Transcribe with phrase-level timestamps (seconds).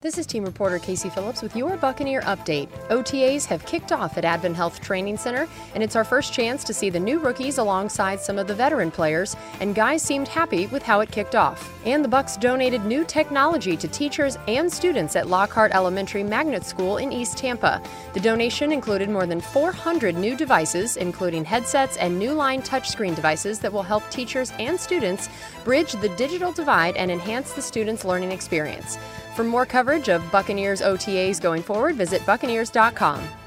[0.00, 2.68] This is team reporter Casey Phillips with your Buccaneer update.
[2.88, 6.88] OTAs have kicked off at AdventHealth Training Center, and it's our first chance to see
[6.88, 11.00] the new rookies alongside some of the veteran players, and guys seemed happy with how
[11.00, 11.74] it kicked off.
[11.84, 16.98] And the Bucs donated new technology to teachers and students at Lockhart Elementary Magnet School
[16.98, 17.82] in East Tampa.
[18.14, 23.72] The donation included more than 400 new devices, including headsets and Newline touchscreen devices that
[23.72, 25.28] will help teachers and students
[25.64, 28.96] bridge the digital divide and enhance the students' learning experience.
[29.38, 33.37] For more coverage of Buccaneers OTAs going forward, visit Buccaneers.com.